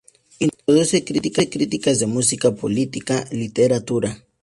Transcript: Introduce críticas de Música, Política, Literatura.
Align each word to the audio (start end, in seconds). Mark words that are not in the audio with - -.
Introduce 0.39 1.03
críticas 1.03 1.99
de 1.99 2.07
Música, 2.07 2.55
Política, 2.55 3.23
Literatura. 3.31 4.17